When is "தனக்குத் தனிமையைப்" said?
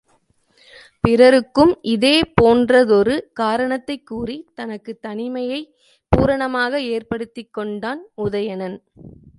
4.55-5.73